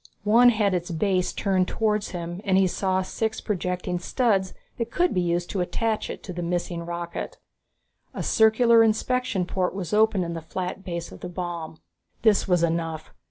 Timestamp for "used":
5.21-5.51